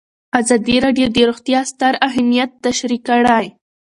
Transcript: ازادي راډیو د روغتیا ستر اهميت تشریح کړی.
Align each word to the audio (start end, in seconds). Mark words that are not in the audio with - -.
ازادي 0.39 0.75
راډیو 0.85 1.07
د 1.15 1.17
روغتیا 1.29 1.59
ستر 1.71 1.93
اهميت 2.09 2.49
تشریح 2.65 3.01
کړی. 3.07 3.47